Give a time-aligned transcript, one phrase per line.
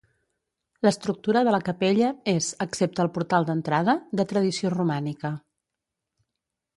[0.85, 5.35] L'estructura de la capella és, excepte el portal d'entrada, de tradició romànica.